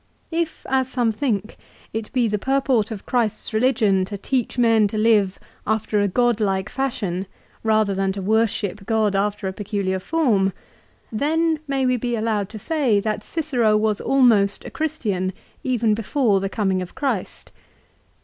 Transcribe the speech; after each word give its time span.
If, 0.31 0.65
as 0.67 0.89
some 0.89 1.11
think, 1.11 1.57
it 1.93 2.11
be 2.11 2.27
the 2.27 2.39
purport 2.39 2.89
of 2.89 3.05
Christ's 3.05 3.53
religion 3.53 4.03
to 4.05 4.17
teach 4.17 4.57
men 4.57 4.87
to 4.87 4.97
live 4.97 5.37
after 5.67 6.01
a 6.01 6.07
godlike 6.07 6.69
fashion 6.69 7.27
rather 7.61 7.93
than 7.93 8.11
to 8.13 8.21
worship 8.23 8.87
God 8.87 9.15
after 9.15 9.47
a 9.47 9.53
peculiar 9.53 9.99
form, 9.99 10.53
then 11.11 11.59
may 11.67 11.85
we 11.85 11.97
be 11.97 12.15
allowed 12.15 12.51
say 12.51 12.99
that 13.01 13.21
Cicero 13.23 13.77
was 13.77 14.01
almost 14.01 14.65
a 14.65 14.71
Christian, 14.71 15.33
even 15.63 15.93
before 15.93 16.39
the 16.39 16.49
coming 16.49 16.81
of 16.81 16.95
Christ. 16.95 17.51